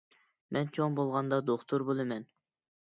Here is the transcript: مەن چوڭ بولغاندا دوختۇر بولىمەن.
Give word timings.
مەن 0.57 0.71
چوڭ 0.77 0.97
بولغاندا 1.01 1.41
دوختۇر 1.51 1.87
بولىمەن. 1.91 2.29